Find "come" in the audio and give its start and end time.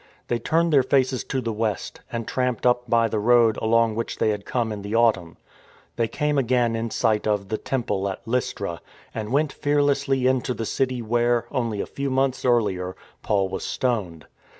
4.47-4.71